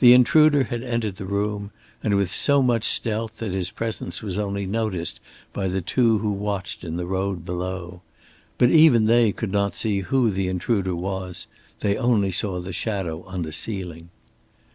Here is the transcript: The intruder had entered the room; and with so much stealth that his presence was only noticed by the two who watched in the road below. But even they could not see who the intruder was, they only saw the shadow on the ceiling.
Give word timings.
The 0.00 0.12
intruder 0.12 0.64
had 0.64 0.82
entered 0.82 1.16
the 1.16 1.24
room; 1.24 1.70
and 2.02 2.14
with 2.14 2.30
so 2.30 2.60
much 2.60 2.84
stealth 2.84 3.38
that 3.38 3.52
his 3.54 3.70
presence 3.70 4.20
was 4.20 4.36
only 4.36 4.66
noticed 4.66 5.18
by 5.54 5.66
the 5.68 5.80
two 5.80 6.18
who 6.18 6.30
watched 6.30 6.84
in 6.84 6.98
the 6.98 7.06
road 7.06 7.46
below. 7.46 8.02
But 8.58 8.68
even 8.68 9.06
they 9.06 9.32
could 9.32 9.50
not 9.50 9.74
see 9.74 10.00
who 10.00 10.30
the 10.30 10.46
intruder 10.48 10.94
was, 10.94 11.46
they 11.80 11.96
only 11.96 12.32
saw 12.32 12.60
the 12.60 12.74
shadow 12.74 13.22
on 13.22 13.40
the 13.40 13.52
ceiling. 13.52 14.10